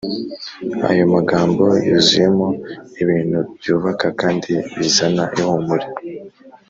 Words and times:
”ayo 0.89 1.03
magambo 1.15 1.65
yuzuyemo 1.87 2.47
ibintu 3.01 3.39
byubaka 3.57 4.07
kandi 4.21 4.51
bizana 4.77 5.23
ihumure 5.39 5.85